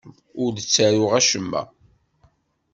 Ur 0.41 0.49
d-ttaruɣ 0.51 1.11
acemma. 1.19 1.61